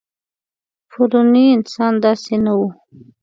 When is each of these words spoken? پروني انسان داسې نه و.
پروني 0.89 1.45
انسان 1.57 1.93
داسې 2.03 2.35
نه 2.45 2.53
و. 2.59 2.61